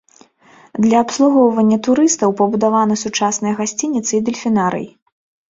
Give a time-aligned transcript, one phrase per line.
[0.85, 4.87] Для абслугоўвання турыстаў пабудаваны сучасныя гасцініцы і дэльфінарый.